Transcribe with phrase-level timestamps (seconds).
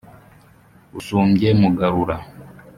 [0.99, 2.15] usumbye mugarura